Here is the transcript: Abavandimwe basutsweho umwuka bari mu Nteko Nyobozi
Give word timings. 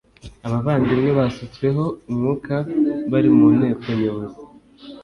Abavandimwe 0.45 1.09
basutsweho 1.19 1.83
umwuka 2.09 2.55
bari 3.11 3.29
mu 3.37 3.47
Nteko 3.57 3.85
Nyobozi 3.99 4.41